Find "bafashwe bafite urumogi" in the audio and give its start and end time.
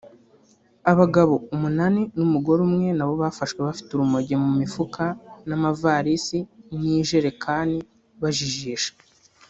3.23-4.35